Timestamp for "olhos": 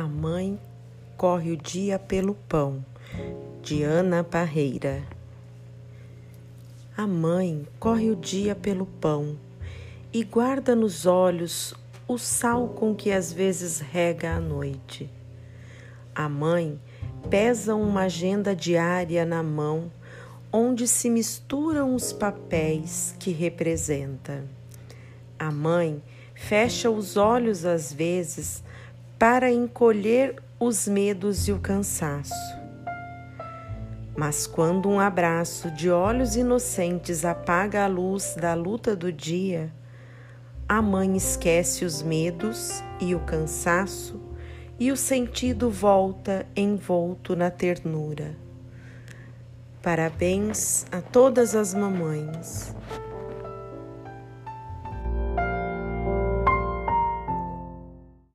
11.04-11.74, 27.16-27.64, 35.88-36.34